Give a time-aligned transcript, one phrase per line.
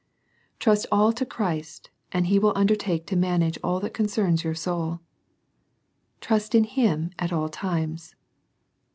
[0.57, 4.99] Trust all to Christ, and He will undertake to manage all that concerns your soul.
[6.21, 8.15] Trust in Him at all times.